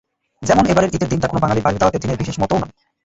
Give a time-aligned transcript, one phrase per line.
[0.41, 2.73] যেমন এবারের ঈদের দিনটা কোনো বাঙালির বাড়ির দাওয়াতের দিনের বিশেষ মতোও নয়।